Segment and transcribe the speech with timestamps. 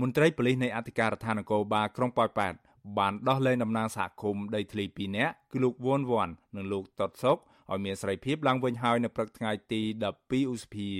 [0.00, 2.54] មន្ត្រីប៉ូលីសនៃអធិការដ្ឋាននគរបាលក្រុងប៉ោយប៉ែត
[2.98, 7.36] បានដោះលែងតំណាងសហគមន៍ដីធ្លី2នាក់គឺលោកវ៉ុនវ៉ាន់និងលោកតតសុក
[7.70, 9.82] ឲ្យមានសេរីភាពឡើងវិញហើយនៅព្រឹកថ្ងៃទី
[10.16, 10.90] 12ឧសភា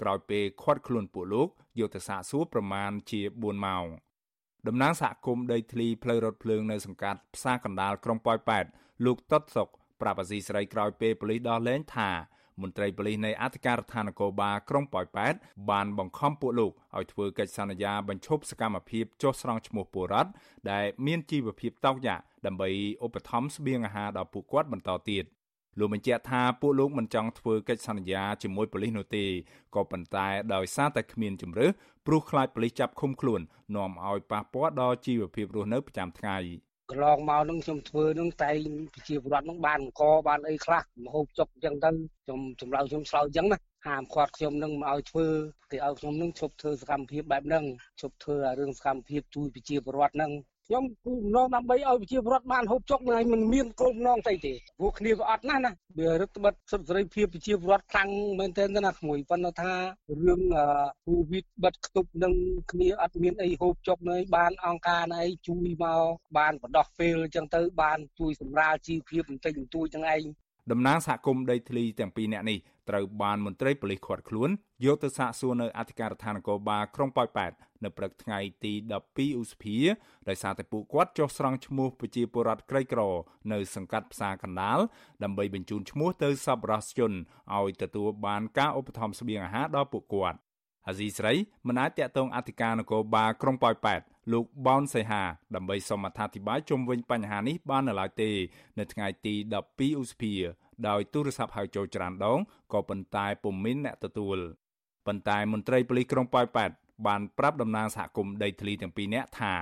[0.00, 1.48] ក្រោយពេលខាត់ខ្លួនពួកលោក
[1.80, 3.86] យកទៅសាកសួរប្រមាណជា4ម៉ោង
[4.66, 8.64] តំណាងសហគមន៍ដីធ្លីផ្លូវរថភ្លើងនៅសង្កាត់ផ្សារកណ្ដាលក្រុងប៉ោយប៉ែត
[9.04, 9.68] លោកតតសុក
[10.00, 12.10] ប្រាប់អាស៊ីសេរីក្រោយពេលប៉ូលីសដោះលែងថា
[12.60, 15.34] មន្ត្រីប៉ូលីសនៃអធិការដ្ឋាននគរបាលក្រុងប៉ោយប៉ែត
[15.70, 20.30] បានបង្ខំពួកលោកឲ្យធ្វើកិច្ចសន្យាបញ្ឈប់សកម្មភាពចុះស្រង់ឈ្មោះពលរដ្ឋ
[20.70, 22.68] ដែលមានជីវភាពតោកយ៉ាក់ដើម្បី
[23.04, 25.24] ឧបត្ថម្ភស្បៀងអាហារដល់ពួកគាត់បន្តទៀត
[25.78, 29.24] លោកបញ្ជាក់ថាពួកលោកមិនចង់ធ្វើកិច្ចសន្យាជាមួយប៉ូលីសនោះទេ
[29.74, 31.66] ក៏ប៉ុន្តែដោយសារតែគ្មានជំរឿ
[32.06, 33.40] ព្រោះខ្លាចប៉ូលីសចាប់ឃុំខ្លួន
[33.76, 36.36] នាំឲ្យប៉ះពាល់ដល់ជីវភាពរស់នៅប្រចាំថ្ងៃ
[36.92, 38.50] កន្លងមកនឹងខ្ញុំធ្វើនឹងតែ
[38.94, 41.90] ប្រជាពលរដ្ឋនឹងបានអង្គបានអីខ្លះមហូបចុកអញ្ចឹងទៅ
[42.24, 45.26] ខ្ញុំចម្លើយខ្ញុំឆ្លើយអញ្ចឹងណាហាមឃាត់ខ្ញុំនឹងមកឲ្យធ្វើ
[45.70, 47.64] គេឲ្យខ្ញុំនឹងឈប់ធ្វើសកម្មភាពបែបហ្នឹង
[48.00, 50.32] ឈប់ធ្វើរឿងសកម្មភាពជួយប្រជាពលរដ្ឋហ្នឹង
[50.66, 58.10] ខ្ញុំគូម្ដងដើម្បីឲ្យប្រជាពលរដ្ឋបានហូបចុកនឹងឲ្យมันមានគោលម្ដងស្អីទេព្រោះគ្នាវាអត់ណាស់ណាវារដ្ឋបិទសិទ្ធិសេរីភាពប្រជាពលរដ្ឋខ្លាំង
[58.40, 59.72] មែនទែនណាក្មួយប៉ុន្តែថា
[60.26, 60.40] រឿង
[61.06, 62.34] គូវិតបិទខ្ទប់នឹង
[62.72, 66.02] គ្នាអត់មានអីហូបចុកនៅបានអង្គការណៃជួយមក
[66.38, 70.22] បានបដោះពេលអញ្ចឹងទៅបានជួយសម្រាលជីវភាពបន្តិចបន្តួចទាំងឯង
[70.70, 72.58] តំណាងសហគមន៍ដីធ្លីទាំងពីរនាក់នេះ
[72.90, 74.50] ត្រូវបានមន្ត្រីប៉ូលីសឃាត់ខ្លួន
[74.84, 77.52] យកទៅសាកសួរនៅអធិការដ្ឋាននគរបាលក្រុងប៉ោយប៉ែត
[77.84, 78.72] នៅព្រឹកថ្ងៃទី
[79.06, 79.76] 12ឧសភា
[80.28, 83.00] ដោយសារតែពួកគាត់ចុះស្រង់ឈ្មោះប្រជាពលរដ្ឋក្រីក្រ
[83.52, 84.78] នៅសង្កាត់ផ្សារកណ្ដាល
[85.22, 87.12] ដើម្បីបញ្ជូនឈ្មោះទៅសប្បុរសជន
[87.56, 90.38] ឲ្យទទួលបានការឧបត្ថម្ភស្បៀងអាហារដល់ពួកគាត់
[90.86, 91.32] អាស៊ីស្រី
[91.66, 95.22] មិនអាចតាក់ទងអធិការនគរបាលក្រុងប៉ោយប៉ែត លោកប៊ុនសៃហា
[95.54, 98.30] ដើម្បីសូមអត្ថាធិប្បាយជុំវិញបញ្ហានេះបាននៅឡើយទេ
[98.78, 99.34] នៅថ្ងៃទី
[99.68, 100.34] 12ឧសភា
[100.88, 102.38] ដោយទូរស័ព្ទហៅចូលច្រើនដង
[102.72, 104.38] ក៏ប៉ុន្តែពុំមានអ្នកទទួល
[105.06, 106.70] ប៉ុន្តែមន្ត្រីប៉ូលីសក្រុងប៉ោយប៉ែត
[107.06, 109.54] បានប្រាប់តំណាងសហគមន៍ដីធ្លីទាំងពីរនាក់ថា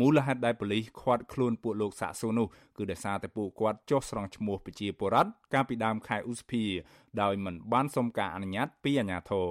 [0.00, 6.64] មូលហេតុដែលប៉ូលីសឃាត់ខ្លួនពួកលោកសាក់ស៊ូនោះគឺដោយសារតែពួកគាត់ចុះស្រង់ឈ្មោះប្រជាពលរដ្ឋកាលពីដើមខែឧសភា
[7.22, 9.48] ដោយមិនបានសុំការអនុញ្ញាតពីអាជ្ញាធរ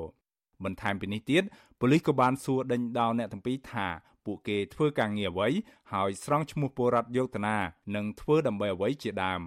[0.63, 1.43] បន្ថែមពីនេះទៀត
[1.79, 3.87] ប៉ូលីសក៏បានសួរដេញដោលអ្នកទាំងពីរថា
[4.25, 5.47] ពួកគេធ្វើការងារអ្វី
[5.93, 7.57] ហើយស្រង់ឈ្មោះពលរដ្ឋយកទៅណា
[7.95, 9.41] និងធ្វើដើម្បីអ្វីជាដើម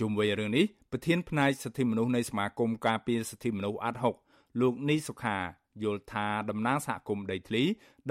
[0.00, 4.14] ជុំវិញរឿងនេះប្រធានផ្នែកសិទ្ធិមនុស្សនៃសមាគមការពារសិទ្ធិមនុស្សអាត់ហុក
[4.60, 5.38] លោកនីសុខា
[5.82, 7.62] យល់ថាតំណាងសហគមន៍ដីធ្លី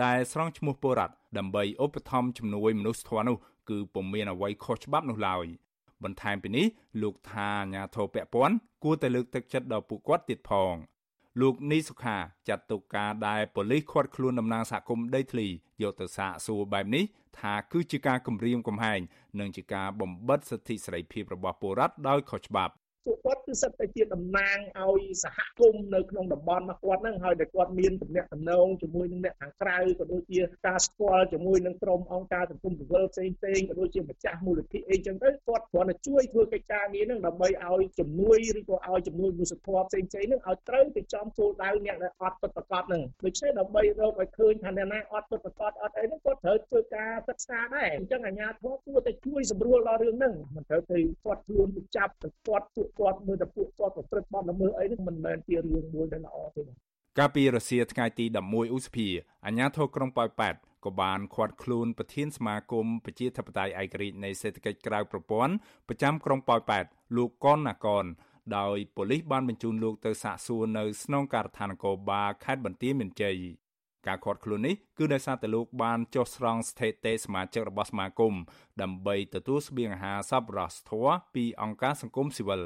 [0.04, 3.38] ដែលស្រង់ឈ្មោះពលរដ្ឋដើម្បីឧបត្ថម្ភជំនួយមនុស្សធម៌នោះ
[3.70, 5.46] គឺពុំមានអ្វីខុសច្បាប់នោះឡើយ
[6.04, 6.66] បន្ថែមពីនេះ
[7.02, 10.74] លោកថាអាញាធរពពាន់គួរតែលើកទឹកចិត្តដល់ពួកគាត់ទៀតផង
[11.42, 12.18] លោកនីសុខា
[12.50, 15.48] ចាត់ទុកការដែលប៉ូលីសឃាត់ខ្លួនតំណាងសហគមន៍ដីធ្លី
[15.82, 17.04] យកទៅសាកសួរបែបនេះ
[17.40, 19.00] ថាគឺជាការគំរាមកំហែង
[19.40, 22.74] និងជាការបំបិទសិទ្ធិសេរីភាពរបស់ពលរដ្ឋដោយខុសច្បាប់
[23.06, 56.64] ពួកគាត់ គឺសិតតែជាតំណាងឲ្យសហគមន៍នៅក្នុងតំបន់របស់គាត់ហ្នឹងហើយតែគាត់មានទំនាក់ទំនងជាមួយនឹងអ្នកខាងក្រៅក៏ដូចជាការស្គាល់ជាមួយនឹងក្រុមអង្គការសង្គមស៊ីវិលផ្សេងផ្សេងក៏ដូចជាម្ចាស់មូលនិធិអីចឹងទៅគាត់គ្រាន់តែជួយធ្វើកិច្ចការងារហ្នឹងដើម្បីឲ្យជំនួយឬក៏ឲ្យជំនួយមនុស្សធម៌ផ្សេងផ្សេងហ្នឹងឲ្យត្រូវទៅចំគោលដៅអ្នកដែលអត់ពិតប្រាកដហ្នឹងដូច្នេះដើម្បីរកឲ្យឃើញថាអ្នកណាអត់ពិតប្រាកដអត់អីហ្នឹងគាត់ត្រូវធ្វើការសិក្សាដែរអញ្ចឹងអាជ្ញាធរគួរតែជួយសម្រួលដល់រឿងហ្នឹងមិនត្រូវទៅគាត់ខ្លួនទៅចាប់ទៅគាត់ពួកគាត់មើលតែពួកគាត់ប្រព្រឹត្តបទល្មើសអីនេះមិនមែនជារឿងមួយដែលល្អទេ
[57.18, 59.08] កាលពីរសៀលថ្ងៃទី11ឧសភា
[59.46, 60.56] អាជ្ញាធរក្រុងប៉ោយប៉ែត
[60.86, 65.54] ក៏បានឃាត់ខ្លួនប្រធានសមាគមប្រជាធិបតេយ្យឯករាជ្យនៃសេដ្ឋកិច្ចក្រៅប្រព័ន្ធ
[65.88, 66.86] ប្រចាំក្រុងប៉ោយប៉ែត
[67.18, 68.06] លោកកនណាកន
[68.58, 73.36] ដោយប៉ូលីសបានបញ្ជូនលោកទៅសាកសួរនៅស្នងការដ្ឋាននគរបាលខេត្តបន្ទាយមានជ័យ
[74.08, 78.34] ការឃាត់ខ្លួននេះគឺដោយសារតែលោកបានចុះស្រង់ស្ថិតិសមាជិករបស់សមាគម
[78.82, 82.64] ដើម្បីទទួលស្បៀងអាហារសប្បុរសធម៌ពីអង្គការសង្គមស៊ីវិល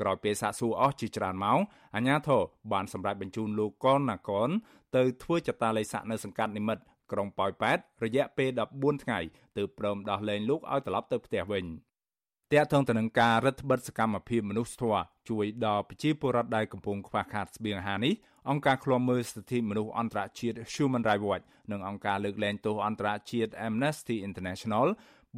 [0.00, 1.58] ក្រោយពេលសាកសួរអស់ជាច្រើនម៉ោង
[1.94, 2.42] អាជ្ញាធរ
[2.72, 4.50] បានសម្រេចបញ្ជូនលោកកនណាកន
[4.96, 9.18] ទៅធ្វើចតាឡេស័កនៅសង្កាត់និមិត្តក្រុងប៉ោយប៉ែតរយៈពេល14ថ្ងៃ
[9.56, 11.64] ទើបព្រមដោះលែងលោកឲ្យត្រឡប់ទៅផ្ទះវិញ
[12.52, 18.14] តកតងទៅនឹងការរដ្ឋបិទសកម្មភាពមនុស្សធម៌ជួយដល់ប្រជាពលរដ្ឋដែលកំពុងខ្វះខាតស្បៀងអាហារនេះ
[18.50, 24.86] អង្គការឃ្លាំមើលសិទ្ធិមនុស្សអន្តរជាតិ Human Rights Watch និងអង្គការលើកលែងទោសអន្តរជាតិ Amnesty International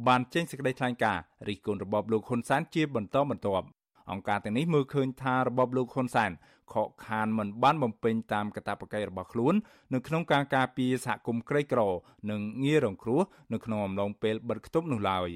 [0.07, 3.67] បានចេញសេចក្តីថ្លែងការណ៍រិះគន់របបលោកហ៊ុនសែនជាបន្តបន្ទាប់
[4.11, 6.31] អង្គការទាំងនេះមើលឃើញថារបបលោកហ៊ុនសែន
[6.73, 9.53] ខកខានមិនបានបំពេញតាមកាតព្វកិច្ចរបស់ខ្លួន
[9.93, 11.81] នៅក្នុងការការពារសហគមន៍ក្រីក្រ
[12.29, 13.21] និងងាយរងគ្រោះ
[13.53, 15.29] នៅក្នុងអំឡុងពេលបិទគប់នោះឡើយ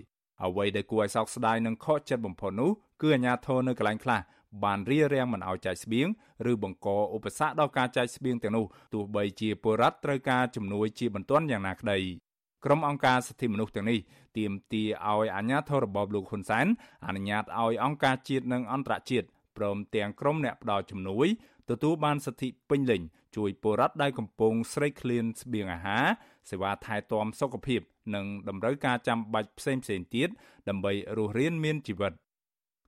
[0.43, 2.71] អ្វីដែលគួរឲ្យសោកស្ដាយនិងខកចិត្តបំផុតនោះ
[3.01, 4.19] គឺអាញាធរនៅកន្លែងខ្លះ
[4.63, 6.07] បានរៀបរៀងមិនឲ្យចែកស្បៀង
[6.51, 11.99] ឬបង្កឧបសគ្គដល់ការចែកស្បៀងទាំងនោះទោះបីជាពលរដ្ឋត្រូវការជំនួយជាបន្ទាន់យ៉ាងណាក្តី
[12.67, 13.99] ក្រុមអង្គការសិទ្ធិមនុស្សទាំងនេះ
[14.37, 16.67] ទាមទារឲ្យអាជ្ញាធររបបលោកហ៊ុនសែន
[17.07, 19.27] អនុញ្ញាតឲ្យអង្គការជាតិនិងអន្តរជាតិ
[19.57, 21.27] ព្រមទាំងក្រុមអ្នកផ្ដល់ជំនួយ
[21.69, 23.01] ទទួលបានសិទ្ធិពេញលេញ
[23.37, 26.05] ជួយពលរដ្ឋដែលកំពុងស្រេកឃ្លានស្បៀងអាហារ
[26.49, 27.81] សេវាថែទាំសុខភាព
[28.15, 29.83] និងតម្រូវការចាំបាច់ផ្សេងៗ
[30.15, 30.29] ទៀត
[30.69, 32.13] ដើម្បីរស់រានមានជីវិត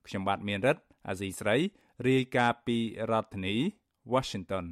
[0.06, 1.56] ខ្ញុំបាទមានរិទ្ធអាស៊ីស្រី
[2.08, 2.78] រាយការណ៍ពី
[3.10, 3.56] រដ្ឋធានី
[4.12, 4.66] Washington